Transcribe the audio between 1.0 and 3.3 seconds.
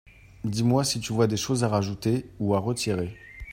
vois des choses à rajouter (ou à retirer).